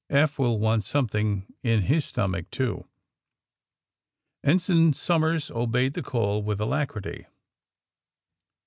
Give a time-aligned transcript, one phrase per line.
[0.21, 2.87] ''Eph will want something in his stomach, too."
[4.43, 7.27] Ensign Somers obeyed the call with alacrity.